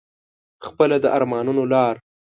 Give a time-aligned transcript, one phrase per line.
[0.65, 1.95] خپله د ارمانونو لار